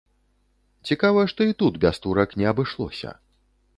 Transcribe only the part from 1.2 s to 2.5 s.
што і тут без турак